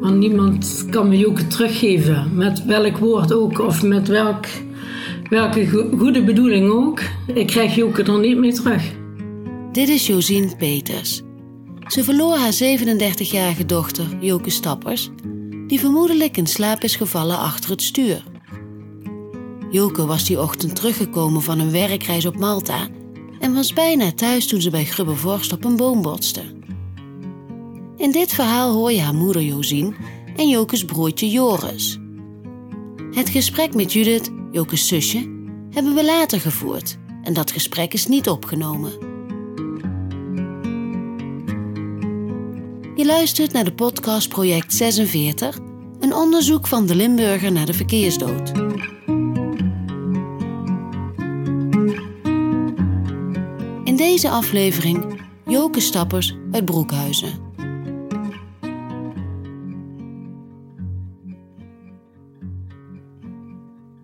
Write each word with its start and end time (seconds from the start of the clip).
Want 0.00 0.16
niemand 0.16 0.86
kan 0.90 1.08
me 1.08 1.18
Joke 1.18 1.46
teruggeven. 1.46 2.30
Met 2.34 2.64
welk 2.64 2.98
woord 2.98 3.32
ook 3.32 3.58
of 3.58 3.82
met 3.82 4.08
welk, 4.08 4.46
welke 5.30 5.88
goede 5.98 6.24
bedoeling 6.24 6.70
ook. 6.70 7.00
Ik 7.34 7.46
krijg 7.46 7.74
Joke 7.74 8.02
er 8.02 8.20
niet 8.20 8.38
mee 8.38 8.52
terug. 8.52 8.82
Dit 9.72 9.88
is 9.88 10.06
Josien 10.06 10.56
Peters. 10.56 11.22
Ze 11.86 12.04
verloor 12.04 12.36
haar 12.36 12.52
37-jarige 12.52 13.66
dochter 13.66 14.06
Joke 14.20 14.50
Stappers, 14.50 15.10
die 15.66 15.80
vermoedelijk 15.80 16.36
in 16.36 16.46
slaap 16.46 16.82
is 16.82 16.96
gevallen 16.96 17.38
achter 17.38 17.70
het 17.70 17.82
stuur. 17.82 18.24
Joke 19.70 20.06
was 20.06 20.24
die 20.24 20.40
ochtend 20.40 20.76
teruggekomen 20.76 21.42
van 21.42 21.58
een 21.58 21.70
werkreis 21.70 22.26
op 22.26 22.36
Malta 22.36 22.88
en 23.40 23.54
was 23.54 23.72
bijna 23.72 24.12
thuis 24.12 24.46
toen 24.46 24.60
ze 24.60 24.70
bij 24.70 24.84
Grubbevorst 24.84 25.52
op 25.52 25.64
een 25.64 25.76
boom 25.76 26.02
botste. 26.02 26.57
In 27.98 28.10
dit 28.10 28.32
verhaal 28.32 28.72
hoor 28.72 28.92
je 28.92 29.00
haar 29.00 29.14
moeder 29.14 29.42
Josien 29.42 29.96
en 30.36 30.48
Jokes 30.48 30.84
broertje 30.84 31.30
Joris. 31.30 31.98
Het 33.10 33.28
gesprek 33.28 33.74
met 33.74 33.92
Judith, 33.92 34.30
Jokes 34.52 34.86
zusje, 34.86 35.18
hebben 35.70 35.94
we 35.94 36.04
later 36.04 36.40
gevoerd 36.40 36.98
en 37.22 37.32
dat 37.32 37.50
gesprek 37.50 37.92
is 37.92 38.06
niet 38.06 38.28
opgenomen. 38.28 38.90
Je 42.96 43.06
luistert 43.06 43.52
naar 43.52 43.64
de 43.64 43.74
podcast 43.74 44.28
Project 44.28 44.74
46, 44.74 45.58
een 46.00 46.14
onderzoek 46.14 46.66
van 46.66 46.86
de 46.86 46.94
Limburger 46.94 47.52
naar 47.52 47.66
de 47.66 47.74
verkeersdood. 47.74 48.52
In 53.84 53.96
deze 53.96 54.28
aflevering 54.28 55.20
Joke 55.46 55.80
Stappers 55.80 56.36
uit 56.52 56.64
Broekhuizen. 56.64 57.47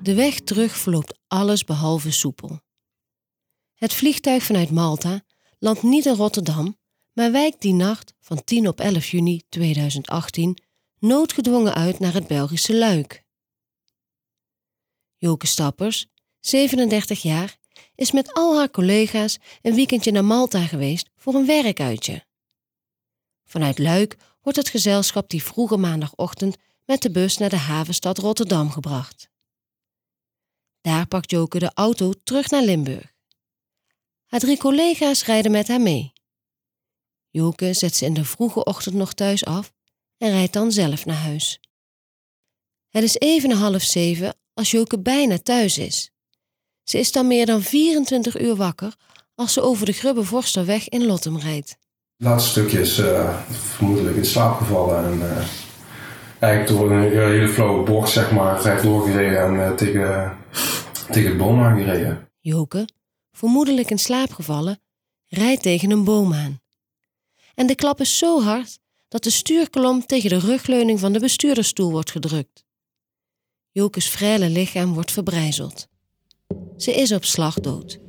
De 0.04 0.14
weg 0.14 0.40
terug 0.40 0.76
verloopt 0.76 1.18
alles 1.26 1.64
behalve 1.64 2.10
soepel. 2.10 2.60
Het 3.74 3.94
vliegtuig 3.94 4.42
vanuit 4.42 4.70
Malta 4.70 5.22
landt 5.58 5.82
niet 5.82 6.06
in 6.06 6.14
Rotterdam, 6.14 6.78
maar 7.12 7.32
wijkt 7.32 7.60
die 7.60 7.72
nacht 7.72 8.14
van 8.20 8.44
10 8.44 8.68
op 8.68 8.80
11 8.80 9.06
juni 9.06 9.42
2018 9.48 10.58
noodgedwongen 10.98 11.74
uit 11.74 11.98
naar 11.98 12.12
het 12.12 12.26
Belgische 12.26 12.76
Luik. 12.76 13.24
Joke 15.16 15.46
Stappers, 15.46 16.06
37 16.40 17.22
jaar, 17.22 17.56
is 17.94 18.12
met 18.12 18.32
al 18.32 18.56
haar 18.56 18.70
collega's 18.70 19.38
een 19.62 19.74
weekendje 19.74 20.10
naar 20.10 20.24
Malta 20.24 20.66
geweest 20.66 21.10
voor 21.16 21.34
een 21.34 21.46
werkuitje. 21.46 22.24
Vanuit 23.44 23.78
Luik 23.78 24.16
wordt 24.42 24.58
het 24.58 24.68
gezelschap 24.68 25.30
die 25.30 25.42
vroege 25.42 25.76
maandagochtend 25.76 26.56
met 26.84 27.02
de 27.02 27.10
bus 27.10 27.38
naar 27.38 27.50
de 27.50 27.56
havenstad 27.56 28.18
Rotterdam 28.18 28.70
gebracht. 28.70 29.32
Daar 30.84 31.06
pakt 31.06 31.30
Joke 31.30 31.58
de 31.58 31.70
auto 31.74 32.12
terug 32.24 32.50
naar 32.50 32.62
Limburg. 32.62 33.12
Haar 34.26 34.40
drie 34.40 34.56
collega's 34.56 35.24
rijden 35.24 35.50
met 35.50 35.68
haar 35.68 35.80
mee. 35.80 36.12
Joke 37.30 37.72
zet 37.72 37.96
ze 37.96 38.04
in 38.04 38.14
de 38.14 38.24
vroege 38.24 38.64
ochtend 38.64 38.94
nog 38.94 39.12
thuis 39.12 39.44
af 39.44 39.72
en 40.18 40.30
rijdt 40.30 40.52
dan 40.52 40.72
zelf 40.72 41.06
naar 41.06 41.16
huis. 41.16 41.60
Het 42.88 43.02
is 43.02 43.18
even 43.18 43.50
half 43.50 43.82
zeven 43.82 44.34
als 44.54 44.70
Joke 44.70 44.98
bijna 44.98 45.38
thuis 45.38 45.78
is. 45.78 46.10
Ze 46.82 46.98
is 46.98 47.12
dan 47.12 47.26
meer 47.26 47.46
dan 47.46 47.62
24 47.62 48.40
uur 48.40 48.56
wakker 48.56 48.94
als 49.34 49.52
ze 49.52 49.60
over 49.60 49.86
de 49.86 49.92
Grubbe 49.92 50.24
Vorsterweg 50.24 50.88
in 50.88 51.06
Lottem 51.06 51.38
rijdt. 51.38 51.68
Het 52.16 52.26
laatste 52.26 52.50
stukje 52.50 52.80
is 52.80 52.98
uh, 52.98 53.40
vermoedelijk 53.50 54.16
in 54.16 54.24
slaap 54.24 54.56
gevallen 54.58 55.04
en 55.04 55.18
uh, 55.18 55.46
eigenlijk 56.38 56.78
door 56.78 56.90
een 56.90 57.32
hele 57.32 57.48
flauwe 57.48 57.82
bocht 57.82 58.10
zeg 58.10 58.32
maar 58.32 58.62
recht 58.62 58.82
doorgereden 58.82 59.38
en 59.38 59.54
uh, 59.54 59.70
tegen, 59.70 60.42
tegen 61.10 61.30
de 61.30 61.36
boom 61.36 61.60
aangereden. 61.60 62.30
Joke, 62.40 62.88
vermoedelijk 63.32 63.90
in 63.90 63.98
slaap 63.98 64.32
gevallen, 64.32 64.80
rijdt 65.28 65.62
tegen 65.62 65.90
een 65.90 66.04
boom 66.04 66.32
aan. 66.32 66.60
En 67.54 67.66
de 67.66 67.74
klap 67.74 68.00
is 68.00 68.18
zo 68.18 68.42
hard 68.42 68.78
dat 69.08 69.22
de 69.22 69.30
stuurkolom 69.30 70.06
tegen 70.06 70.30
de 70.30 70.38
rugleuning 70.38 71.00
van 71.00 71.12
de 71.12 71.20
bestuurdersstoel 71.20 71.90
wordt 71.90 72.10
gedrukt. 72.10 72.64
Joke's 73.70 74.08
vrije 74.08 74.50
lichaam 74.50 74.94
wordt 74.94 75.12
verbrijzeld. 75.12 75.88
Ze 76.76 76.94
is 76.94 77.12
op 77.12 77.24
slag 77.24 77.60
dood. 77.60 78.00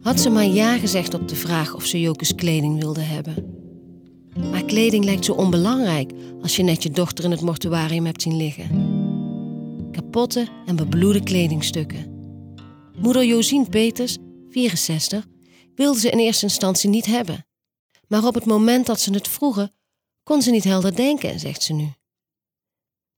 Had 0.00 0.20
ze 0.20 0.30
maar 0.30 0.44
ja 0.44 0.78
gezegd 0.78 1.14
op 1.14 1.28
de 1.28 1.36
vraag 1.36 1.74
of 1.74 1.84
ze 1.84 2.00
Jokes 2.00 2.34
kleding 2.34 2.80
wilde 2.80 3.00
hebben. 3.00 3.57
Maar 4.40 4.64
kleding 4.64 5.04
lijkt 5.04 5.24
zo 5.24 5.32
onbelangrijk 5.32 6.12
als 6.42 6.56
je 6.56 6.62
net 6.62 6.82
je 6.82 6.90
dochter 6.90 7.24
in 7.24 7.30
het 7.30 7.40
mortuarium 7.40 8.06
hebt 8.06 8.22
zien 8.22 8.36
liggen. 8.36 8.96
Kapotte 9.92 10.48
en 10.66 10.76
bebloede 10.76 11.22
kledingstukken. 11.22 12.16
Moeder 12.98 13.24
Josien 13.24 13.68
Peters, 13.68 14.16
64, 14.50 15.26
wilde 15.74 15.98
ze 15.98 16.10
in 16.10 16.18
eerste 16.18 16.44
instantie 16.44 16.90
niet 16.90 17.06
hebben. 17.06 17.46
Maar 18.08 18.24
op 18.24 18.34
het 18.34 18.44
moment 18.44 18.86
dat 18.86 19.00
ze 19.00 19.12
het 19.12 19.28
vroegen, 19.28 19.72
kon 20.22 20.42
ze 20.42 20.50
niet 20.50 20.64
helder 20.64 20.96
denken, 20.96 21.40
zegt 21.40 21.62
ze 21.62 21.72
nu. 21.72 21.92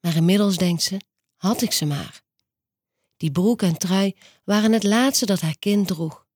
Maar 0.01 0.17
inmiddels 0.17 0.57
denkt 0.57 0.83
ze, 0.83 0.97
had 1.37 1.63
ik 1.63 1.73
ze 1.73 1.87
maar. 1.87 2.23
Die 3.17 3.31
broek 3.31 3.63
en 3.63 3.79
trui 3.79 4.15
waren 4.45 4.73
het 4.73 4.83
laatste 4.83 5.27
dat 5.27 5.41
haar 5.41 5.59
kind 5.59 5.87
droeg. 5.87 6.27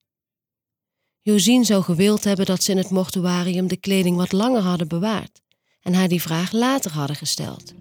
Josien 1.26 1.64
zou 1.64 1.82
gewild 1.82 2.24
hebben 2.24 2.46
dat 2.46 2.62
ze 2.62 2.70
in 2.70 2.76
het 2.76 2.90
mortuarium 2.90 3.66
de 3.66 3.76
kleding 3.76 4.16
wat 4.16 4.32
langer 4.32 4.62
hadden 4.62 4.88
bewaard 4.88 5.40
en 5.82 5.94
haar 5.94 6.08
die 6.08 6.22
vraag 6.22 6.52
later 6.52 6.92
hadden 6.92 7.16
gesteld. 7.16 7.74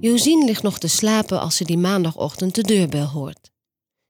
Josien 0.00 0.44
ligt 0.44 0.62
nog 0.62 0.78
te 0.78 0.88
slapen 0.88 1.40
als 1.40 1.56
ze 1.56 1.64
die 1.64 1.78
maandagochtend 1.78 2.54
de 2.54 2.62
deurbel 2.62 3.06
hoort. 3.06 3.50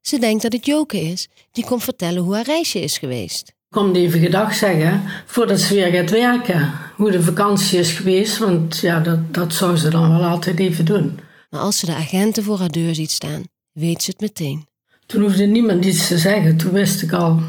Ze 0.01 0.19
denkt 0.19 0.43
dat 0.43 0.53
het 0.53 0.67
Joke 0.67 1.01
is, 1.01 1.29
die 1.51 1.65
komt 1.65 1.83
vertellen 1.83 2.23
hoe 2.23 2.35
haar 2.35 2.45
reisje 2.45 2.81
is 2.81 2.99
geweest. 2.99 3.53
Kom 3.69 3.95
even 3.95 4.21
gedag 4.21 4.55
zeggen 4.55 5.03
voordat 5.27 5.61
ze 5.61 5.75
weer 5.75 5.93
gaat 5.93 6.11
werken. 6.11 6.73
Hoe 6.97 7.11
de 7.11 7.23
vakantie 7.23 7.79
is 7.79 7.93
geweest, 7.93 8.39
want 8.39 8.79
ja, 8.79 9.01
dat, 9.01 9.35
dat 9.35 9.53
zou 9.53 9.77
ze 9.77 9.89
dan 9.89 10.19
wel 10.19 10.29
altijd 10.29 10.59
even 10.59 10.85
doen. 10.85 11.21
Maar 11.51 11.61
als 11.61 11.79
ze 11.79 11.87
de 11.87 11.95
agenten 11.95 12.43
voor 12.43 12.59
haar 12.59 12.71
deur 12.71 12.95
ziet 12.95 13.11
staan, 13.11 13.45
weet 13.73 14.03
ze 14.03 14.11
het 14.11 14.21
meteen. 14.21 14.67
Toen 15.07 15.23
hoefde 15.23 15.47
niemand 15.47 15.85
iets 15.85 16.09
te 16.09 16.19
zeggen, 16.19 16.57
toen 16.57 16.73
wist 16.73 17.03
ik 17.03 17.13
al 17.13 17.41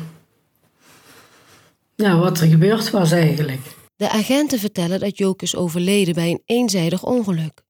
ja, 1.98 2.18
wat 2.18 2.40
er 2.40 2.48
gebeurd 2.48 2.90
was 2.90 3.12
eigenlijk. 3.12 3.62
De 3.96 4.10
agenten 4.10 4.60
vertellen 4.60 5.00
dat 5.00 5.18
Joke 5.18 5.44
is 5.44 5.56
overleden 5.56 6.14
bij 6.14 6.30
een 6.30 6.42
eenzijdig 6.46 7.04
ongeluk. 7.04 7.62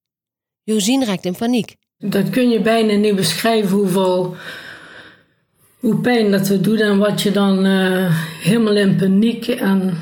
Josien 0.63 1.05
raakt 1.05 1.25
in 1.25 1.35
paniek. 1.35 1.75
Dat 1.97 2.29
kun 2.29 2.49
je 2.49 2.61
bijna 2.61 2.93
niet 2.93 3.15
beschrijven 3.15 3.77
hoeveel 3.77 4.35
hoe 5.79 5.95
pijn 5.95 6.31
dat 6.31 6.47
we 6.47 6.61
doen 6.61 6.77
en 6.77 6.97
wat 6.97 7.21
je 7.21 7.31
dan 7.31 7.65
uh, 7.65 8.23
helemaal 8.41 8.77
in 8.77 8.95
paniek 8.95 9.47
en 9.47 9.97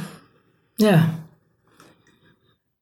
ja. 0.75 1.23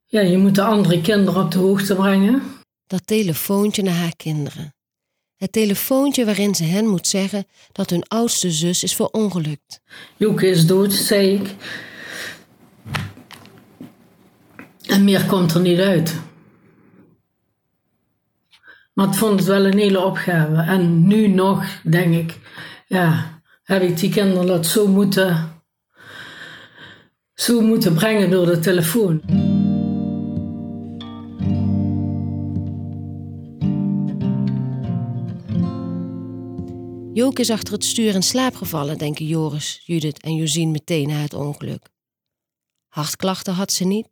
Ja, 0.06 0.22
je 0.22 0.38
moet 0.38 0.56
de 0.56 0.64
andere 0.64 1.02
kinderen 1.02 1.44
op 1.44 1.52
de 1.52 1.58
hoogte 1.58 1.96
brengen. 1.96 2.42
Dat 2.88 3.08
telefoontje 3.08 3.84
naar 3.84 3.94
haar 3.94 4.16
kinderen. 4.16 4.74
Het 5.36 5.52
telefoontje 5.52 6.26
waarin 6.26 6.56
ze 6.56 6.64
hen 6.64 6.88
moet 6.88 7.08
zeggen 7.08 7.46
dat 7.72 7.90
hun 7.90 8.08
oudste 8.08 8.52
zus 8.52 8.84
is 8.84 8.96
verongelukt. 8.96 9.82
Joeke 10.18 10.48
is 10.48 10.66
dood, 10.66 10.94
zei 10.94 11.34
ik. 11.34 11.56
En 14.86 15.04
meer 15.04 15.26
komt 15.26 15.54
er 15.54 15.62
niet 15.62 15.80
uit. 15.80 16.16
Maar 18.94 19.08
ik 19.08 19.14
vond 19.14 19.40
het 19.40 19.48
wel 19.48 19.66
een 19.66 19.78
hele 19.78 20.00
opgave. 20.00 20.72
En 20.72 21.08
nu 21.08 21.28
nog, 21.28 21.82
denk 21.84 22.14
ik, 22.16 22.40
ja, 22.88 23.42
heb 23.64 23.82
ik 23.82 23.98
die 23.98 24.10
kinderen 24.10 24.46
dat 24.46 24.66
zo 24.66 24.88
moeten, 24.88 25.62
zo 27.34 27.62
moeten 27.62 27.94
brengen 27.94 28.30
door 28.30 28.46
de 28.46 28.60
telefoon. 28.60 29.22
Joke 37.14 37.42
is 37.42 37.50
achter 37.50 37.74
het 37.74 37.84
stuur 37.84 38.16
in 38.16 38.24
slaap 38.24 38.56
gevallen, 38.56 38.98
denken 38.98 39.26
Joris, 39.26 39.82
Judith 39.86 40.22
en 40.22 40.36
Josien 40.36 40.72
meteen 40.72 41.08
na 41.08 41.14
het 41.14 41.34
ongeluk. 41.34 41.90
Hartklachten 42.88 43.54
had 43.54 43.72
ze 43.72 43.84
niet, 43.84 44.08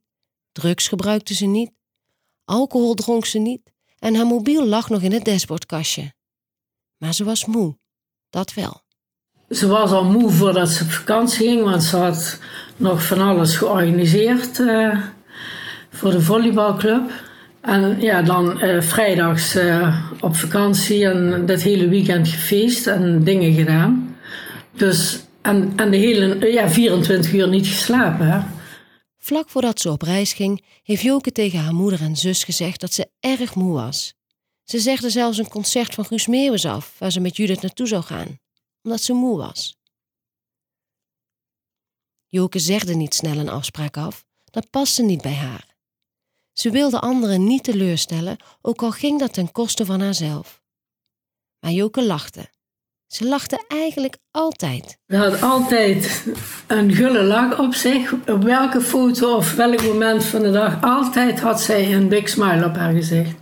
drugs 0.52 0.88
gebruikte 0.88 1.34
ze 1.34 1.46
niet, 1.46 1.72
alcohol 2.46 2.94
dronk 2.94 3.26
ze 3.26 3.40
niet 3.40 3.72
en 4.00 4.16
haar 4.16 4.26
mobiel 4.26 4.68
lag 4.68 4.90
nog 4.90 5.02
in 5.02 5.12
het 5.12 5.26
dashboardkastje. 5.26 6.14
Maar 6.98 7.14
ze 7.14 7.24
was 7.24 7.46
moe, 7.46 7.78
dat 8.30 8.54
wel. 8.54 8.82
Ze 9.50 9.68
was 9.68 9.92
al 9.92 10.04
moe 10.04 10.32
voordat 10.32 10.70
ze 10.70 10.84
op 10.84 10.92
vakantie 10.92 11.48
ging, 11.48 11.64
want 11.64 11.84
ze 11.84 11.98
had 11.98 12.40
nog 12.78 13.06
van 13.06 13.20
alles 13.22 13.56
georganiseerd 13.56 14.60
uh, 14.60 15.06
voor 15.90 16.12
de 16.12 16.22
volleybalclub. 16.22 17.31
En 17.62 18.02
ja, 18.02 18.22
dan 18.22 18.62
eh, 18.62 18.82
vrijdags 18.82 19.56
eh, 19.56 20.12
op 20.20 20.36
vakantie 20.36 21.06
en 21.06 21.46
dat 21.46 21.62
hele 21.62 21.88
weekend 21.88 22.28
gefeest 22.28 22.88
en 22.88 23.24
dingen 23.24 23.54
gedaan. 23.54 24.18
Dus, 24.72 25.24
en, 25.42 25.76
de 25.76 25.98
hele, 25.98 26.52
ja, 26.52 26.70
24 26.70 27.34
uur 27.34 27.48
niet 27.48 27.68
geslapen. 27.68 28.32
Hè? 28.32 28.40
Vlak 29.18 29.50
voordat 29.50 29.80
ze 29.80 29.92
op 29.92 30.02
reis 30.02 30.34
ging, 30.34 30.64
heeft 30.84 31.02
Joke 31.02 31.32
tegen 31.32 31.60
haar 31.60 31.74
moeder 31.74 32.02
en 32.02 32.16
zus 32.16 32.44
gezegd 32.44 32.80
dat 32.80 32.94
ze 32.94 33.10
erg 33.20 33.56
moe 33.56 33.74
was. 33.74 34.14
Ze 34.64 34.80
zegde 34.80 35.10
zelfs 35.10 35.38
een 35.38 35.50
concert 35.50 35.94
van 35.94 36.06
Guus 36.06 36.28
Meeuwis 36.28 36.66
af, 36.66 36.96
waar 36.98 37.12
ze 37.12 37.20
met 37.20 37.38
Judith 37.38 37.62
naartoe 37.62 37.88
zou 37.88 38.04
gaan, 38.04 38.40
omdat 38.84 39.02
ze 39.02 39.14
moe 39.14 39.38
was. 39.38 39.76
Joke 42.28 42.60
zegde 42.60 42.96
niet 42.96 43.14
snel 43.14 43.38
een 43.38 43.50
afspraak 43.50 43.98
af, 43.98 44.26
dat 44.46 44.70
paste 44.70 45.04
niet 45.04 45.22
bij 45.22 45.34
haar. 45.34 45.71
Ze 46.62 46.70
wilde 46.70 47.00
anderen 47.00 47.44
niet 47.44 47.64
teleurstellen, 47.64 48.38
ook 48.62 48.82
al 48.82 48.92
ging 48.92 49.20
dat 49.20 49.34
ten 49.34 49.52
koste 49.52 49.86
van 49.86 50.02
haarzelf. 50.02 50.62
Maar 51.60 51.72
Joke 51.72 52.04
lachte. 52.04 52.50
Ze 53.08 53.26
lachte 53.26 53.64
eigenlijk 53.68 54.18
altijd. 54.32 54.98
Ze 55.08 55.16
had 55.16 55.42
altijd 55.42 56.26
een 56.68 56.94
gulle 56.94 57.24
lach 57.24 57.60
op 57.60 57.74
zich. 57.74 58.14
Op 58.14 58.44
welke 58.44 58.82
foto 58.82 59.36
of 59.36 59.54
welk 59.54 59.84
moment 59.84 60.26
van 60.26 60.42
de 60.42 60.52
dag, 60.52 60.84
altijd 60.84 61.40
had 61.40 61.62
zij 61.62 61.94
een 61.94 62.08
big 62.08 62.30
smile 62.30 62.66
op 62.66 62.76
haar 62.76 62.94
gezicht. 62.94 63.36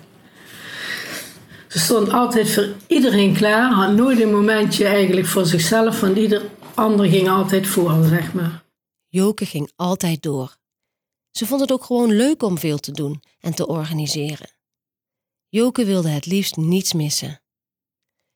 Ze 1.67 1.79
stond 1.79 2.11
altijd 2.11 2.51
voor 2.51 2.75
iedereen 2.87 3.33
klaar, 3.33 3.71
had 3.71 3.93
nooit 3.93 4.21
een 4.21 4.31
momentje 4.31 4.85
eigenlijk 4.85 5.27
voor 5.27 5.45
zichzelf, 5.45 5.99
want 5.99 6.17
ieder 6.17 6.41
ander 6.73 7.05
ging 7.05 7.29
altijd 7.29 7.67
voor, 7.67 8.05
zeg 8.05 8.33
maar. 8.33 8.63
Joke 9.07 9.45
ging 9.45 9.71
altijd 9.75 10.21
door. 10.21 10.58
Ze 11.31 11.45
vond 11.45 11.61
het 11.61 11.71
ook 11.71 11.83
gewoon 11.83 12.11
leuk 12.11 12.43
om 12.43 12.57
veel 12.57 12.77
te 12.77 12.91
doen 12.91 13.23
en 13.39 13.53
te 13.55 13.67
organiseren. 13.67 14.49
Joke 15.47 15.85
wilde 15.85 16.09
het 16.09 16.25
liefst 16.25 16.55
niets 16.55 16.93
missen. 16.93 17.41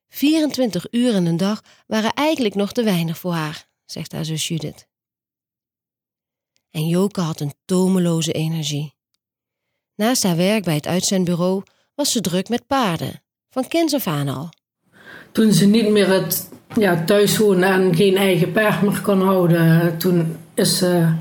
24 0.10 0.88
uur 0.92 1.14
in 1.14 1.26
een 1.26 1.38
dag 1.38 1.62
waren 1.88 2.14
eigenlijk 2.14 2.56
nog 2.56 2.72
te 2.72 2.84
weinig 2.84 3.18
voor 3.18 3.34
haar, 3.34 3.68
zegt 3.86 4.12
haar 4.12 4.26
zus 4.26 4.48
Judith. 4.48 4.88
En 6.70 6.88
Joke 6.88 7.22
had 7.22 7.40
een 7.40 7.54
tomeloze 7.66 8.32
energie. 8.32 8.94
Naast 9.96 10.24
haar 10.24 10.36
werk 10.36 10.64
bij 10.64 10.76
het 10.76 10.88
uitzendbureau 10.88 11.64
was 11.96 12.12
ze 12.12 12.22
druk 12.22 12.50
met 12.50 12.68
paarden, 12.68 13.24
van 13.50 13.68
kinds 13.68 13.94
af 13.94 14.08
aan 14.08 14.28
al. 14.28 14.50
Toen 15.32 15.54
ze 15.54 15.66
niet 15.66 15.90
meer 15.90 16.08
het 16.08 16.50
ja, 16.76 17.04
thuis 17.04 17.38
woonde 17.38 17.66
en 17.66 17.96
geen 17.96 18.18
eigen 18.18 18.52
paard 18.52 18.82
meer 18.82 19.02
kon 19.02 19.22
houden, 19.22 19.98
toen 19.98 20.38
is 20.54 20.78
ze 20.78 21.14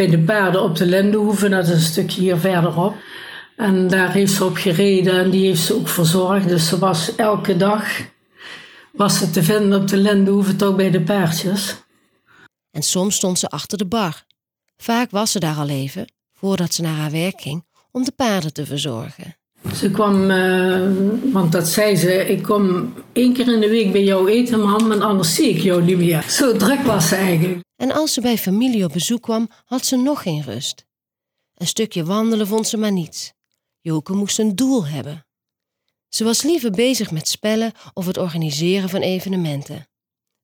bij 0.00 0.10
de 0.10 0.18
paarden 0.18 0.62
op 0.62 0.76
de 0.76 0.86
Lendehoeve, 0.86 1.48
dat 1.48 1.64
is 1.66 1.70
een 1.70 1.80
stukje 1.80 2.20
hier 2.20 2.38
verderop. 2.38 2.94
En 3.56 3.88
daar 3.88 4.12
heeft 4.12 4.32
ze 4.32 4.44
op 4.44 4.56
gereden 4.56 5.18
en 5.18 5.30
die 5.30 5.46
heeft 5.46 5.62
ze 5.62 5.74
ook 5.74 5.88
verzorgd. 5.88 6.48
Dus 6.48 6.68
ze 6.68 6.78
was 6.78 7.14
elke 7.14 7.56
dag 7.56 7.84
was 8.92 9.18
ze 9.18 9.30
te 9.30 9.42
vinden 9.42 9.80
op 9.80 9.88
de 9.88 9.96
Lendehoeve, 9.96 10.56
toch 10.56 10.76
bij 10.76 10.90
de 10.90 11.00
paardjes. 11.00 11.76
En 12.70 12.82
soms 12.82 13.14
stond 13.14 13.38
ze 13.38 13.48
achter 13.48 13.78
de 13.78 13.86
bar. 13.86 14.24
Vaak 14.76 15.10
was 15.10 15.32
ze 15.32 15.38
daar 15.38 15.56
al 15.56 15.68
even, 15.68 16.12
voordat 16.32 16.74
ze 16.74 16.82
naar 16.82 16.96
haar 16.96 17.10
werk 17.10 17.40
ging, 17.40 17.64
om 17.90 18.04
de 18.04 18.12
paarden 18.16 18.52
te 18.52 18.66
verzorgen. 18.66 19.36
Ze 19.74 19.90
kwam, 19.90 20.30
uh, 20.30 20.88
want 21.32 21.52
dat 21.52 21.68
zei 21.68 21.96
ze, 21.96 22.26
ik 22.26 22.42
kom 22.42 22.92
één 23.12 23.32
keer 23.32 23.52
in 23.52 23.60
de 23.60 23.68
week 23.68 23.92
bij 23.92 24.04
jou 24.04 24.30
eten, 24.30 24.60
mam, 24.60 24.92
en 24.92 25.02
anders 25.02 25.34
zie 25.34 25.48
ik 25.48 25.60
jou 25.60 25.82
niet 25.82 25.98
meer. 25.98 26.22
Zo 26.28 26.56
druk 26.56 26.80
was 26.80 27.08
ze 27.08 27.16
eigenlijk. 27.16 27.68
En 27.80 27.90
als 27.90 28.12
ze 28.12 28.20
bij 28.20 28.38
familie 28.38 28.84
op 28.84 28.92
bezoek 28.92 29.22
kwam, 29.22 29.50
had 29.64 29.86
ze 29.86 29.96
nog 29.96 30.22
geen 30.22 30.42
rust. 30.42 30.86
Een 31.54 31.66
stukje 31.66 32.04
wandelen 32.04 32.46
vond 32.46 32.66
ze 32.66 32.76
maar 32.76 32.92
niets. 32.92 33.32
Joke 33.80 34.12
moest 34.12 34.38
een 34.38 34.56
doel 34.56 34.86
hebben. 34.86 35.26
Ze 36.08 36.24
was 36.24 36.42
liever 36.42 36.70
bezig 36.70 37.10
met 37.10 37.28
spellen 37.28 37.72
of 37.92 38.06
het 38.06 38.16
organiseren 38.16 38.88
van 38.88 39.00
evenementen. 39.00 39.88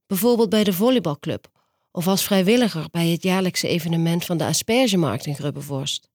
Bijvoorbeeld 0.06 0.48
bij 0.48 0.64
de 0.64 0.72
volleybalclub 0.72 1.48
of 1.90 2.06
als 2.06 2.24
vrijwilliger 2.24 2.88
bij 2.90 3.08
het 3.08 3.22
jaarlijkse 3.22 3.68
evenement 3.68 4.24
van 4.24 4.36
de 4.36 4.44
aspergemarkt 4.44 5.26
in 5.26 5.34
Grubbevorst. 5.34 6.10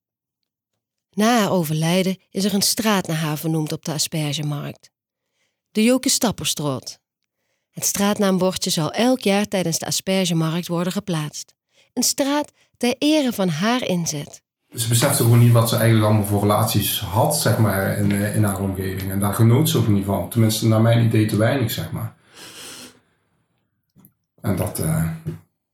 Na 1.10 1.38
haar 1.38 1.52
overlijden 1.52 2.18
is 2.30 2.44
er 2.46 2.54
een 2.54 2.62
straat 2.62 3.08
naar 3.08 3.18
haar 3.18 3.38
vernoemd 3.38 3.72
op 3.72 3.86
de 3.86 3.92
aspergemarkt. 3.92 4.92
De 5.72 5.84
Joke 5.84 6.10
Stapperstroot. 6.10 7.01
Het 7.72 7.86
straatnaambordje 7.86 8.70
zal 8.70 8.92
elk 8.92 9.20
jaar 9.20 9.48
tijdens 9.48 9.80
de 9.80 9.86
aspergemarkt 9.86 10.68
worden 10.68 10.94
geplaatst. 10.94 11.54
Een 11.94 12.04
straat 12.04 12.52
ter 12.78 12.96
ere 12.98 13.34
van 13.34 13.50
haar 13.50 13.88
inzet. 13.88 14.42
Ze 14.74 14.88
besefte 14.88 15.24
gewoon 15.24 15.40
niet 15.40 15.52
wat 15.52 15.70
ze 15.70 15.76
eigenlijk 15.76 16.06
allemaal 16.06 16.26
voor 16.28 16.40
relaties 16.40 17.00
had, 17.00 17.38
zeg 17.38 17.58
maar, 17.58 17.98
in, 17.98 18.12
eh, 18.12 18.36
in 18.36 18.44
haar 18.44 18.60
omgeving. 18.60 19.12
En 19.12 19.20
daar 19.20 19.34
genoot 19.34 19.70
ze 19.70 19.78
ook 19.78 19.88
niet 19.88 20.06
van. 20.06 20.30
Tenminste, 20.30 20.68
naar 20.68 20.82
mijn 20.82 21.06
idee 21.06 21.26
te 21.26 21.38
weinig, 21.38 21.72
zeg 21.72 21.92
maar. 21.92 22.16
En 24.42 24.56
dat, 24.56 24.80
uh, 24.80 25.12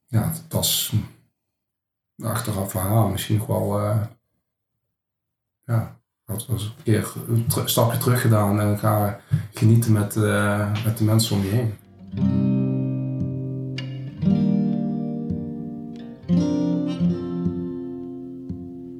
ja, 0.06 0.22
dat 0.22 0.44
was 0.48 0.92
achteraf 2.22 2.70
voor 2.70 2.80
haar 2.80 3.08
misschien 3.08 3.36
nog 3.36 3.46
wel, 3.46 3.80
uh, 3.80 3.96
ja, 5.64 5.96
dat 6.24 6.46
was 6.46 6.62
een 6.62 6.82
keer 6.82 7.12
een 7.28 7.68
stapje 7.68 7.98
terug 7.98 8.20
gedaan 8.20 8.60
en 8.60 8.78
ga 8.78 9.20
genieten 9.54 9.92
met, 9.92 10.14
met 10.84 10.98
de 10.98 11.04
mensen 11.04 11.36
om 11.36 11.42
je 11.42 11.48
heen. 11.48 11.74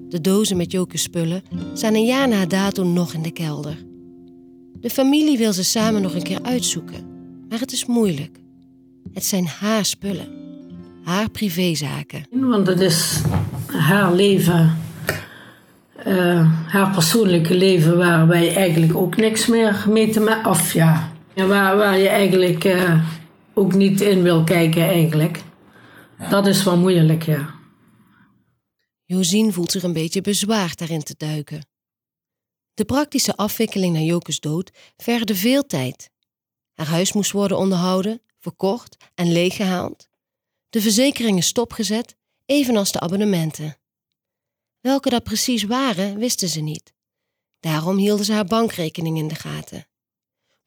De 0.08 0.20
dozen 0.20 0.56
met 0.56 0.72
Joke's 0.72 1.02
spullen 1.02 1.42
staan 1.74 1.94
een 1.94 2.06
jaar 2.06 2.28
na 2.28 2.46
datum 2.46 2.92
nog 2.92 3.14
in 3.14 3.22
de 3.22 3.30
kelder. 3.30 3.76
De 4.80 4.90
familie 4.90 5.38
wil 5.38 5.52
ze 5.52 5.64
samen 5.64 6.02
nog 6.02 6.14
een 6.14 6.22
keer 6.22 6.42
uitzoeken, 6.42 7.06
maar 7.48 7.58
het 7.58 7.72
is 7.72 7.86
moeilijk. 7.86 8.40
Het 9.12 9.24
zijn 9.24 9.46
haar 9.46 9.84
spullen, 9.84 10.28
haar 11.04 11.30
privézaken. 11.30 12.26
Want 12.30 12.66
het 12.66 12.80
is 12.80 13.22
haar 13.66 14.14
leven, 14.14 14.78
uh, 16.06 16.52
haar 16.66 16.90
persoonlijke 16.90 17.54
leven, 17.54 17.96
waar 17.96 18.26
wij 18.26 18.54
eigenlijk 18.54 18.96
ook 18.96 19.16
niks 19.16 19.46
meer 19.46 19.84
mee 19.88 20.10
te 20.10 20.20
maken. 20.20 20.50
Of 20.50 20.72
ja, 20.72 21.12
waar, 21.46 21.76
waar 21.76 21.98
je 21.98 22.08
eigenlijk 22.08 22.64
uh, 22.64 23.08
ook 23.54 23.74
niet 23.74 24.00
in 24.00 24.22
wil 24.22 24.44
kijken, 24.44 24.82
eigenlijk. 24.82 25.42
Ja. 26.18 26.28
Dat 26.28 26.46
is 26.46 26.64
wel 26.64 26.76
moeilijk, 26.76 27.22
ja. 27.22 27.54
Josien 29.04 29.52
voelt 29.52 29.70
zich 29.70 29.82
een 29.82 29.92
beetje 29.92 30.20
bezwaard 30.20 30.78
daarin 30.78 31.02
te 31.02 31.14
duiken. 31.16 31.66
De 32.74 32.84
praktische 32.84 33.36
afwikkeling 33.36 33.94
na 33.94 34.00
Jokes 34.00 34.40
dood 34.40 34.70
vergde 34.96 35.34
veel 35.34 35.66
tijd. 35.66 36.10
Haar 36.74 36.86
huis 36.86 37.12
moest 37.12 37.30
worden 37.30 37.58
onderhouden, 37.58 38.22
verkocht 38.38 38.96
en 39.14 39.32
leeggehaald. 39.32 40.08
De 40.68 40.80
verzekeringen 40.80 41.42
stopgezet, 41.42 42.16
evenals 42.46 42.92
de 42.92 43.00
abonnementen. 43.00 43.76
Welke 44.80 45.10
dat 45.10 45.22
precies 45.22 45.62
waren, 45.62 46.18
wisten 46.18 46.48
ze 46.48 46.60
niet. 46.60 46.92
Daarom 47.60 47.96
hielden 47.96 48.24
ze 48.24 48.32
haar 48.32 48.44
bankrekening 48.44 49.18
in 49.18 49.28
de 49.28 49.34
gaten. 49.34 49.86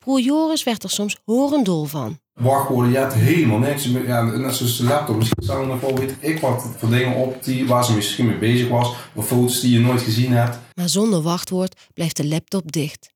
Broer 0.05 0.19
Joris 0.19 0.63
werd 0.63 0.83
er 0.83 0.89
soms 0.89 1.17
horendol 1.23 1.85
van. 1.85 2.19
Wachtwoorden, 2.33 2.91
je 2.91 2.97
hebt 2.97 3.13
helemaal 3.13 3.59
niks. 3.59 3.83
Ja, 3.83 4.23
net 4.23 4.55
zoals 4.55 4.77
de 4.77 4.83
laptop. 4.83 5.15
Misschien 5.15 5.43
staan 5.43 5.61
er 5.61 5.67
nog 5.67 5.79
wel, 5.79 5.95
weet 5.95 6.15
ik 6.19 6.39
wat, 6.39 6.63
voor 6.77 6.89
dingen 6.89 7.15
op 7.15 7.43
die, 7.43 7.67
waar 7.67 7.85
ze 7.85 7.93
misschien 7.93 8.25
mee 8.25 8.37
bezig 8.37 8.69
was. 8.69 8.95
Of 9.15 9.27
foto's 9.27 9.59
die 9.59 9.71
je 9.71 9.79
nooit 9.79 10.01
gezien 10.01 10.31
hebt. 10.31 10.57
Maar 10.75 10.89
zonder 10.89 11.21
wachtwoord 11.21 11.89
blijft 11.93 12.17
de 12.17 12.27
laptop 12.27 12.71
dicht. 12.71 13.09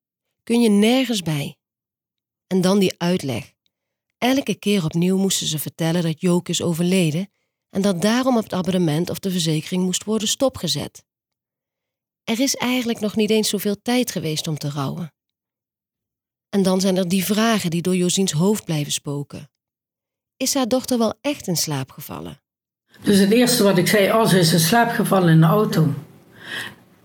Kun 0.44 0.62
je 0.62 0.70
nergens 0.70 1.22
bij. 1.22 1.58
En 2.48 2.62
dan 2.62 2.80
die 2.80 2.96
uitleg. 2.98 3.52
Elke 4.18 4.56
keer 4.56 4.84
opnieuw 4.84 5.18
moesten 5.18 5.48
ze 5.48 5.60
vertellen 5.60 6.04
dat 6.04 6.22
Joke 6.22 6.52
is 6.52 6.62
overleden 6.62 7.30
en 7.70 7.82
dat 7.82 8.02
daarom 8.02 8.36
het 8.36 8.54
abonnement 8.54 9.10
of 9.10 9.20
de 9.20 9.32
verzekering 9.32 9.84
moest 9.84 10.04
worden 10.04 10.28
stopgezet. 10.28 11.04
Er 12.24 12.40
is 12.40 12.56
eigenlijk 12.56 13.00
nog 13.00 13.16
niet 13.16 13.30
eens 13.30 13.50
zoveel 13.50 13.82
tijd 13.82 14.12
geweest 14.12 14.48
om 14.48 14.58
te 14.58 14.70
rouwen. 14.70 15.14
En 16.56 16.64
dan 16.64 16.82
zijn 16.82 16.98
er 16.98 17.08
die 17.08 17.26
vragen 17.26 17.70
die 17.70 17.82
door 17.82 17.96
Josiens 17.96 18.32
hoofd 18.32 18.66
blijven 18.66 18.92
spoken. 18.92 19.50
Is 20.38 20.54
haar 20.54 20.68
dochter 20.68 20.98
wel 20.98 21.14
echt 21.22 21.48
in 21.48 21.56
slaap 21.56 21.92
gevallen? 21.92 22.42
Dus 23.04 23.20
het 23.20 23.32
eerste 23.32 23.64
wat 23.64 23.78
ik 23.78 23.88
zei, 23.88 24.10
als 24.10 24.34
oh, 24.34 24.40
is 24.40 24.54
in 24.54 24.60
slaap 24.60 24.90
gevallen 24.90 25.30
in 25.30 25.40
de 25.40 25.46
auto. 25.46 25.88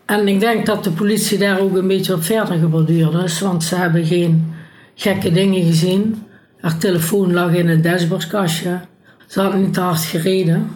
En 0.05 0.29
ik 0.29 0.41
denk 0.41 0.67
dat 0.67 0.85
de 0.85 0.91
politie 0.91 1.39
daar 1.39 1.61
ook 1.61 1.77
een 1.77 1.87
beetje 1.87 2.15
op 2.15 2.23
verder 2.23 2.59
geborduurd 2.59 3.25
is, 3.25 3.41
want 3.41 3.65
ze 3.65 3.75
hebben 3.75 4.05
geen 4.07 4.55
gekke 4.95 5.33
dingen 5.33 5.65
gezien. 5.65 6.23
Haar 6.61 6.79
telefoon 6.79 7.33
lag 7.33 7.53
in 7.53 7.69
het 7.69 7.83
dashboardkastje. 7.83 8.81
Ze 9.27 9.41
had 9.41 9.55
niet 9.55 9.75
te 9.75 9.81
hard 9.81 10.05
gereden. 10.05 10.71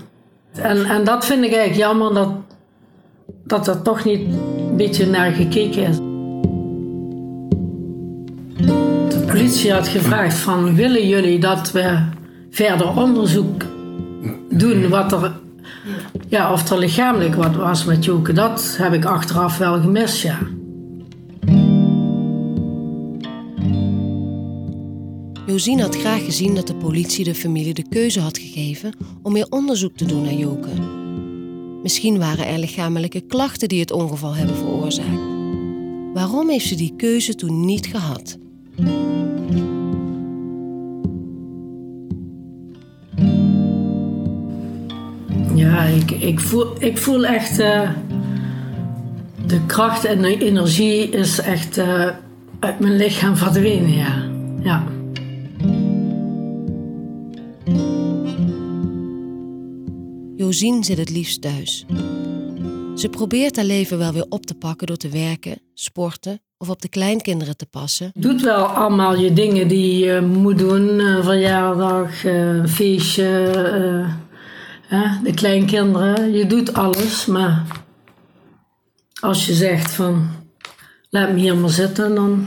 En, 0.53 0.85
en 0.85 1.05
dat 1.05 1.27
vind 1.27 1.45
ik 1.45 1.53
eigenlijk 1.53 1.81
jammer 1.81 2.15
dat, 2.15 2.33
dat 3.45 3.69
er 3.69 3.83
toch 3.83 4.05
niet 4.05 4.21
een 4.21 4.77
beetje 4.77 5.07
naar 5.07 5.33
gekeken 5.33 5.83
is. 5.83 6.14
Politie 9.35 9.73
had 9.73 9.89
gevraagd 9.89 10.39
van 10.39 10.75
willen 10.75 11.09
jullie 11.09 11.39
dat 11.39 11.73
we 11.73 11.99
verder 12.51 12.97
onderzoek 12.97 13.65
doen 14.51 14.89
wat 14.89 15.13
er... 15.13 15.33
Ja, 16.29 16.53
of 16.53 16.71
er 16.71 16.79
lichamelijk 16.79 17.35
wat 17.35 17.57
was 17.57 17.85
met 17.85 18.05
Joke, 18.05 18.33
dat 18.33 18.75
heb 18.79 18.93
ik 18.93 19.05
achteraf 19.05 19.59
wel 19.59 19.81
gemist, 19.81 20.23
ja. 20.23 20.39
Josien 25.47 25.81
had 25.81 25.97
graag 25.97 26.25
gezien 26.25 26.55
dat 26.55 26.67
de 26.67 26.75
politie 26.75 27.25
de 27.25 27.35
familie 27.35 27.75
de 27.75 27.89
keuze 27.89 28.21
had 28.21 28.39
gegeven 28.39 28.93
om 29.23 29.33
meer 29.33 29.47
onderzoek 29.51 29.97
te 29.97 30.05
doen 30.05 30.23
naar 30.23 30.35
Joke. 30.35 30.69
Misschien 31.83 32.19
waren 32.19 32.47
er 32.47 32.59
lichamelijke 32.59 33.21
klachten 33.21 33.69
die 33.69 33.81
het 33.81 33.93
ongeval 33.93 34.35
hebben 34.35 34.57
veroorzaakt. 34.57 35.23
Waarom 36.13 36.49
heeft 36.49 36.67
ze 36.67 36.75
die 36.75 36.95
keuze 36.97 37.35
toen 37.35 37.65
niet 37.65 37.87
gehad? 37.87 38.39
Ik, 45.95 46.11
ik, 46.11 46.41
voel, 46.41 46.73
ik 46.79 46.99
voel 46.99 47.27
echt. 47.27 47.61
Uh, 47.61 47.91
de 49.47 49.67
kracht 49.67 50.05
en 50.05 50.23
de 50.23 50.39
energie 50.39 51.09
is 51.09 51.41
echt 51.41 51.79
uh, 51.79 52.09
uit 52.59 52.79
mijn 52.79 52.97
lichaam 52.97 53.37
verdwenen, 53.37 53.93
ja. 53.93 54.23
ja. 54.63 54.85
Josien 60.37 60.85
zit 60.85 60.99
het 60.99 61.11
liefst 61.11 61.41
thuis. 61.41 61.87
Ze 62.95 63.09
probeert 63.09 63.57
haar 63.57 63.65
leven 63.65 63.99
wel 63.99 64.13
weer 64.13 64.27
op 64.29 64.47
te 64.47 64.55
pakken 64.55 64.87
door 64.87 64.97
te 64.97 65.09
werken, 65.09 65.59
sporten 65.75 66.41
of 66.59 66.69
op 66.69 66.83
de 66.83 66.89
kleinkinderen 66.89 67.57
te 67.57 67.67
passen. 67.67 68.11
Doet 68.15 68.43
wel 68.43 68.65
allemaal 68.65 69.17
je 69.17 69.33
dingen 69.33 69.69
die 69.69 70.05
je 70.05 70.21
moet 70.21 70.59
doen: 70.59 71.01
uh, 71.01 71.25
verjaardag, 71.25 72.25
feestje, 72.67 73.51
de 75.23 75.35
kleinkinderen. 75.35 76.33
Je 76.33 76.47
doet 76.47 76.75
alles, 76.75 77.27
maar 77.27 77.67
als 79.21 79.47
je 79.47 79.55
zegt 79.55 79.93
van 79.93 80.29
laat 81.11 81.33
me 81.33 81.39
hier 81.39 81.57
maar 81.57 81.71
zitten, 81.71 82.15
dan 82.15 82.47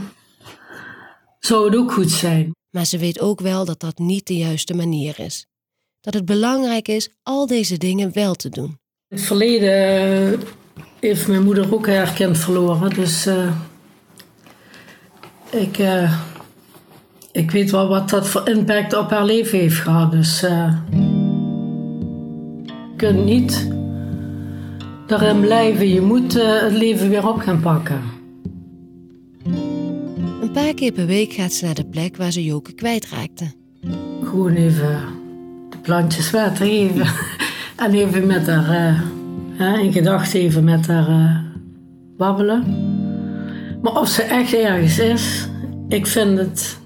zou 1.40 1.66
het 1.66 1.76
ook 1.76 1.92
goed 1.92 2.12
zijn. 2.12 2.52
Maar 2.70 2.86
ze 2.86 2.98
weet 2.98 3.20
ook 3.20 3.42
wel 3.42 3.66
dat 3.66 3.80
dat 3.80 3.98
niet 3.98 4.28
de 4.28 4.38
juiste 4.38 4.74
manier 4.74 5.20
is 5.20 5.48
dat 6.08 6.16
het 6.16 6.26
belangrijk 6.26 6.88
is 6.88 7.10
al 7.24 7.48
deze 7.48 7.78
dingen 7.78 8.14
wel 8.14 8.34
te 8.34 8.50
doen. 8.50 8.80
In 9.08 9.18
het 9.18 9.22
verleden 9.22 10.40
heeft 11.00 11.28
mijn 11.28 11.44
moeder 11.44 11.74
ook 11.74 11.88
haar 11.88 12.14
kind 12.14 12.38
verloren. 12.38 12.90
Dus 12.94 13.28
uh, 13.28 13.52
ik, 15.50 15.78
uh, 15.78 16.20
ik 17.32 17.52
weet 17.52 17.72
wel 17.72 17.88
wat 17.88 18.10
dat 18.10 18.28
voor 18.28 18.50
impact 18.50 18.98
op 18.98 19.10
haar 19.10 19.26
leven 19.26 19.60
heeft 19.60 19.80
gehad. 19.80 20.12
Dus 20.12 20.44
uh, 20.44 20.74
je 20.90 21.17
kunt 22.98 23.26
niet 23.26 23.68
daarin 25.08 25.40
blijven. 25.40 25.88
Je 25.88 26.02
moet 26.02 26.34
het 26.34 26.74
leven 26.74 27.10
weer 27.10 27.28
op 27.28 27.38
gaan 27.38 27.60
pakken. 27.60 28.02
Een 30.42 30.52
paar 30.54 30.74
keer 30.74 30.92
per 30.92 31.06
week 31.06 31.34
gaat 31.34 31.54
ze 31.54 31.66
naar 31.66 31.74
de 31.74 31.86
plek 31.86 32.18
waar 32.18 32.32
ze 32.32 32.44
Joke 32.44 32.74
kwijtraakte. 32.74 33.46
Gewoon 34.24 34.54
even 34.54 35.00
plantjes 35.82 36.32
water 36.32 36.66
geven. 36.66 37.08
en 37.84 37.94
even 37.94 38.28
met 38.28 38.48
haar, 38.48 39.04
uh, 39.60 39.84
in 39.84 39.92
gedachten 39.92 40.40
even 40.40 40.64
met 40.64 40.88
haar 40.88 41.10
uh, 41.10 41.38
babbelen. 42.18 42.64
Maar 43.82 44.00
of 44.00 44.08
ze 44.08 44.22
echt 44.22 44.54
ergens 44.54 45.00
is, 45.00 45.48
ik 45.88 46.08
vind 46.08 46.38
het, 46.38 46.80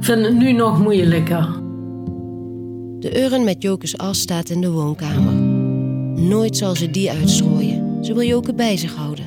vind 0.00 0.24
het 0.24 0.36
nu 0.36 0.52
nog 0.52 0.78
moeilijker. 0.78 1.61
De 3.02 3.22
urn 3.22 3.44
met 3.44 3.62
Jokes 3.62 3.98
as 3.98 4.20
staat 4.20 4.50
in 4.50 4.60
de 4.60 4.70
woonkamer. 4.70 5.34
Nooit 6.22 6.56
zal 6.56 6.76
ze 6.76 6.90
die 6.90 7.10
uitstrooien. 7.10 8.04
Ze 8.04 8.14
wil 8.14 8.26
Joke 8.26 8.54
bij 8.54 8.76
zich 8.76 8.94
houden. 8.94 9.24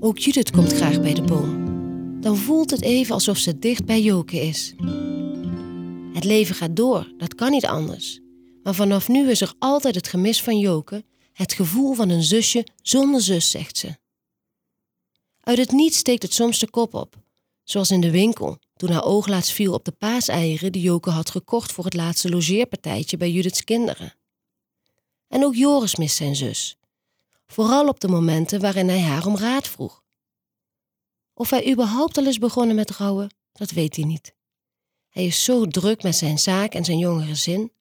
Ook 0.00 0.18
Judith 0.18 0.50
komt 0.50 0.72
graag 0.72 1.00
bij 1.00 1.14
de 1.14 1.22
boom. 1.22 1.66
Dan 2.20 2.36
voelt 2.36 2.70
het 2.70 2.82
even 2.82 3.14
alsof 3.14 3.38
ze 3.38 3.58
dicht 3.58 3.84
bij 3.84 4.02
Joke 4.02 4.40
is. 4.40 4.74
Het 6.12 6.24
leven 6.24 6.54
gaat 6.54 6.76
door, 6.76 7.12
dat 7.16 7.34
kan 7.34 7.50
niet 7.50 7.66
anders. 7.66 8.20
Maar 8.62 8.74
vanaf 8.74 9.08
nu 9.08 9.30
is 9.30 9.40
er 9.40 9.52
altijd 9.58 9.94
het 9.94 10.08
gemis 10.08 10.42
van 10.42 10.58
Joke, 10.58 11.04
het 11.32 11.52
gevoel 11.52 11.94
van 11.94 12.08
een 12.08 12.22
zusje 12.22 12.66
zonder 12.82 13.20
zus, 13.20 13.50
zegt 13.50 13.78
ze. 13.78 14.06
Uit 15.48 15.58
het 15.58 15.72
niets 15.72 15.98
steekt 15.98 16.22
het 16.22 16.34
soms 16.34 16.58
de 16.58 16.70
kop 16.70 16.94
op, 16.94 17.16
zoals 17.62 17.90
in 17.90 18.00
de 18.00 18.10
winkel, 18.10 18.58
toen 18.76 18.90
haar 18.90 19.04
oog 19.04 19.26
laatst 19.26 19.52
viel 19.52 19.72
op 19.72 19.84
de 19.84 19.92
paaseieren 19.92 20.72
die 20.72 20.82
Joke 20.82 21.10
had 21.10 21.30
gekocht 21.30 21.72
voor 21.72 21.84
het 21.84 21.94
laatste 21.94 22.28
logeerpartijtje 22.30 23.16
bij 23.16 23.30
Judiths 23.30 23.64
kinderen. 23.64 24.14
En 25.28 25.44
ook 25.44 25.54
Joris 25.54 25.96
mist 25.96 26.16
zijn 26.16 26.36
zus. 26.36 26.78
Vooral 27.46 27.88
op 27.88 28.00
de 28.00 28.08
momenten 28.08 28.60
waarin 28.60 28.88
hij 28.88 29.00
haar 29.00 29.26
om 29.26 29.36
raad 29.36 29.68
vroeg. 29.68 30.02
Of 31.34 31.50
hij 31.50 31.70
überhaupt 31.70 32.18
al 32.18 32.26
is 32.26 32.38
begonnen 32.38 32.76
met 32.76 32.90
rouwen, 32.90 33.34
dat 33.52 33.70
weet 33.70 33.96
hij 33.96 34.04
niet. 34.04 34.34
Hij 35.08 35.26
is 35.26 35.44
zo 35.44 35.66
druk 35.66 36.02
met 36.02 36.16
zijn 36.16 36.38
zaak 36.38 36.74
en 36.74 36.84
zijn 36.84 36.98
jonge 36.98 37.24
gezin. 37.24 37.72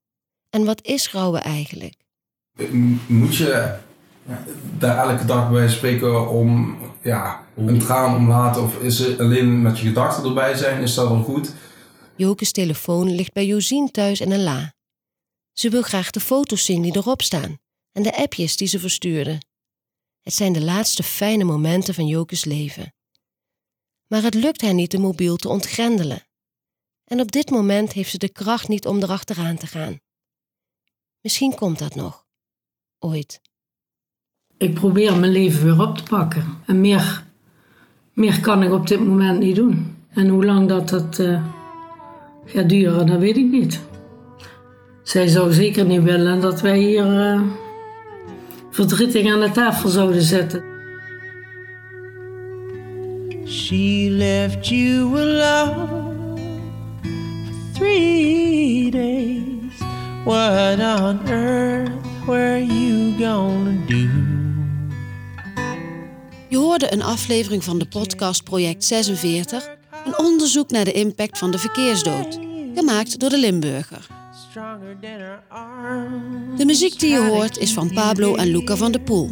En 0.50 0.66
wat 0.66 0.86
is 0.86 1.12
rouwen 1.12 1.44
eigenlijk? 1.44 1.96
Moet 3.08 3.36
je 3.36 3.86
daar 4.78 5.10
elke 5.10 5.26
dag 5.26 5.52
bij 5.52 5.70
spreken 5.70 6.30
om 6.30 6.78
ja, 7.02 7.48
een 7.56 7.80
traan 7.80 8.16
om 8.16 8.30
laten? 8.30 8.64
Of 8.64 8.82
is 8.82 9.00
het 9.00 9.20
alleen 9.20 9.62
met 9.62 9.80
je 9.80 9.88
gedachten 9.88 10.24
erbij 10.24 10.56
zijn? 10.56 10.82
Is 10.82 10.94
dat 10.94 11.08
wel 11.08 11.24
goed? 11.24 11.54
Joke's 12.16 12.52
telefoon 12.52 13.16
ligt 13.16 13.34
bij 13.34 13.46
Josien 13.46 13.92
thuis 13.92 14.22
in 14.22 14.32
een 14.32 14.44
la. 14.44 14.74
Ze 15.54 15.70
wil 15.70 15.82
graag 15.82 16.12
de 16.12 16.20
foto's 16.20 16.66
zien 16.66 16.82
die 16.82 16.96
erop 16.96 17.22
staan 17.22 17.58
en 17.92 18.04
de 18.04 18.18
appjes 18.18 18.58
die 18.58 18.68
ze 18.68 18.80
verstuurde. 18.80 19.42
Het 20.22 20.34
zijn 20.34 20.54
de 20.54 20.64
laatste 20.64 21.04
fijne 21.04 21.44
momenten 21.44 21.94
van 21.94 22.08
Joke's 22.08 22.46
leven. 22.46 22.94
Maar 24.08 24.22
het 24.22 24.34
lukt 24.34 24.62
haar 24.62 24.74
niet 24.74 24.92
de 24.92 24.98
mobiel 24.98 25.36
te 25.36 25.50
ontgrendelen. 25.50 26.28
En 27.04 27.20
op 27.20 27.32
dit 27.32 27.50
moment 27.50 27.94
heeft 27.94 28.10
ze 28.10 28.18
de 28.18 28.30
kracht 28.30 28.68
niet 28.68 28.88
om 28.88 29.02
erachteraan 29.02 29.58
te 29.58 29.68
gaan. 29.68 30.00
Misschien 31.22 31.56
komt 31.56 31.80
dat 31.80 31.96
nog. 31.96 32.26
Ooit. 33.00 33.42
Ik 34.58 34.74
probeer 34.74 35.18
mijn 35.18 35.32
leven 35.32 35.64
weer 35.64 35.88
op 35.88 35.98
te 35.98 36.04
pakken. 36.04 36.44
En 36.66 36.82
meer, 36.82 37.24
meer 38.14 38.40
kan 38.40 38.64
ik 38.64 38.72
op 38.72 38.88
dit 38.88 39.00
moment 39.00 39.40
niet 39.40 39.56
doen. 39.56 39.96
En 40.14 40.28
hoe 40.28 40.46
lang 40.46 40.68
dat, 40.68 40.90
dat 40.90 41.20
uh, 41.20 41.42
gaat 42.46 42.70
duren, 42.70 43.08
dat 43.08 43.20
weet 43.20 43.38
ik 43.38 43.52
niet. 43.52 43.82
Zij 45.04 45.28
zou 45.28 45.54
zeker 45.54 45.86
niet 45.86 46.04
willen 46.04 46.42
dat 46.42 46.62
wij 46.62 46.80
hier 46.80 47.34
uh, 47.34 47.42
verdrietig 48.72 49.32
aan 49.32 49.40
de 49.40 49.52
tafel 49.52 49.90
zouden 49.90 50.22
zetten. 50.22 50.64
She 53.46 54.08
left 54.10 54.68
you 54.68 55.20
alone 55.20 56.38
for 57.02 57.74
three 57.74 58.92
days. 58.92 59.82
What 60.26 60.80
on 60.80 61.20
earth 61.30 61.92
were 62.26 62.60
you 62.60 63.14
gonna 63.18 63.86
do? 63.88 64.07
Hoorde 66.68 66.94
een 66.94 67.04
aflevering 67.04 67.64
van 67.64 67.80
de 67.80 67.88
podcast 67.88 68.44
Project 68.44 68.84
46, 68.84 69.70
een 70.06 70.20
onderzoek 70.20 70.72
naar 70.72 70.86
de 70.86 70.92
impact 70.92 71.38
van 71.38 71.52
de 71.52 71.58
verkeersdood, 71.58 72.40
gemaakt 72.76 73.20
door 73.20 73.30
de 73.30 73.38
Limburger. 73.38 74.08
De 76.58 76.66
muziek 76.66 77.00
die 77.00 77.10
je 77.10 77.20
hoort 77.20 77.58
is 77.58 77.74
van 77.74 77.94
Pablo 77.94 78.36
en 78.36 78.48
Luca 78.48 78.76
van 78.76 78.92
der 78.92 79.02
Poel. 79.02 79.30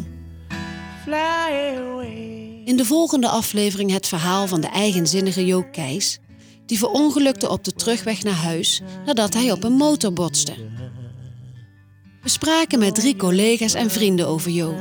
In 2.64 2.76
de 2.76 2.84
volgende 2.84 3.28
aflevering 3.28 3.90
het 3.90 4.06
verhaal 4.06 4.46
van 4.46 4.60
de 4.60 4.68
eigenzinnige 4.68 5.46
Joop 5.46 5.72
Keijs, 5.72 6.18
die 6.66 6.78
verongelukte 6.78 7.48
op 7.48 7.64
de 7.64 7.72
terugweg 7.72 8.22
naar 8.22 8.34
huis 8.34 8.80
nadat 9.06 9.34
hij 9.34 9.52
op 9.52 9.64
een 9.64 9.76
motor 9.76 10.12
botste. 10.12 10.54
We 12.22 12.28
spraken 12.28 12.78
met 12.78 12.94
drie 12.94 13.16
collega's 13.16 13.74
en 13.74 13.90
vrienden 13.90 14.28
over 14.28 14.50
Jo. 14.50 14.74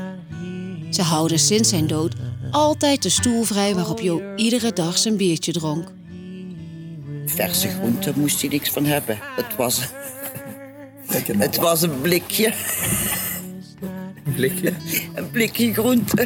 Ze 0.89 1.01
houden 1.01 1.39
sinds 1.39 1.69
zijn 1.69 1.87
dood 1.87 2.15
altijd 2.55 3.03
de 3.03 3.09
stoel 3.09 3.43
vrij 3.43 3.75
waarop 3.75 3.99
Jo 3.99 4.21
iedere 4.35 4.73
dag 4.73 4.97
zijn 4.97 5.17
biertje 5.17 5.51
dronk. 5.51 5.91
Verse 7.25 7.67
groenten 7.67 8.13
moest 8.17 8.41
hij 8.41 8.49
niks 8.49 8.69
van 8.69 8.85
hebben. 8.85 9.17
Het 9.21 9.55
was, 9.55 9.81
het 11.37 11.55
was 11.55 11.81
een 11.81 12.01
blikje. 12.01 12.53
Een 14.25 14.33
blikje? 14.33 14.73
Een 15.13 15.31
blikje 15.31 15.73
groente. 15.73 16.25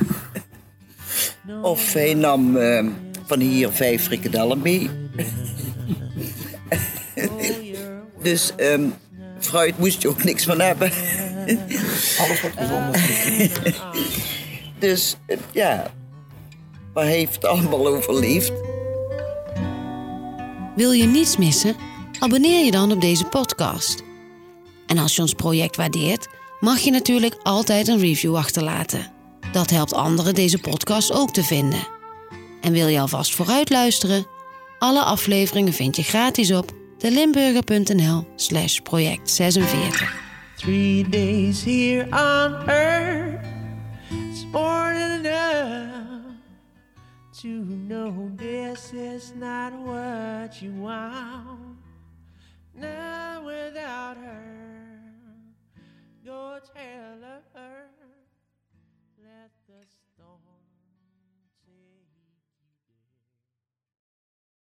Of 1.61 1.93
hij 1.93 2.13
nam 2.13 2.55
uh, 2.55 2.85
van 3.25 3.39
hier 3.39 3.71
vijf 3.71 4.03
frikadellen 4.03 4.61
mee. 4.61 4.89
dus 8.23 8.51
um, 8.57 8.93
fruit 9.39 9.77
moest 9.77 10.01
je 10.01 10.07
ook 10.07 10.23
niks 10.23 10.43
van 10.43 10.59
hebben. 10.59 10.91
Alles 12.19 12.41
wat 12.41 12.51
gezond 12.57 12.95
is. 12.95 13.49
dus 14.79 15.15
ja, 15.51 15.91
maar 16.93 17.03
hij 17.03 17.15
heeft 17.15 17.45
allemaal 17.45 17.87
overleefd. 17.87 18.53
Wil 20.75 20.91
je 20.91 21.05
niets 21.05 21.37
missen? 21.37 21.75
Abonneer 22.19 22.65
je 22.65 22.71
dan 22.71 22.91
op 22.91 23.01
deze 23.01 23.25
podcast. 23.25 24.03
En 24.87 24.97
als 24.97 25.15
je 25.15 25.21
ons 25.21 25.33
project 25.33 25.75
waardeert, 25.75 26.27
mag 26.59 26.79
je 26.79 26.91
natuurlijk 26.91 27.35
altijd 27.43 27.87
een 27.87 27.99
review 27.99 28.35
achterlaten. 28.35 29.11
Dat 29.51 29.69
helpt 29.69 29.93
anderen 29.93 30.33
deze 30.33 30.59
podcast 30.59 31.11
ook 31.13 31.31
te 31.31 31.43
vinden. 31.43 31.87
En 32.61 32.71
wil 32.71 32.87
je 32.87 32.99
alvast 32.99 33.35
vooruit 33.35 33.69
luisteren? 33.69 34.25
Alle 34.79 35.03
afleveringen 35.03 35.73
vind 35.73 35.95
je 35.95 36.03
gratis 36.03 36.51
op 36.51 36.71
delimburger.nl 36.97 38.27
slash 38.35 38.79
project 38.79 39.29
46. 39.29 40.15
Three 40.55 41.09
days 41.09 41.63
here 41.63 42.03
on 42.03 42.69
earth 42.69 43.18
to 47.39 47.47
know 47.47 48.29
this 48.35 48.91
is 48.91 49.33
not 49.33 49.71
what 49.71 50.61
you 50.61 50.73
want. 50.73 51.77
Now 52.75 53.41
without 53.45 54.17
her, 54.17 54.99
go 56.25 56.59
tell 56.75 57.39
her. 57.53 57.98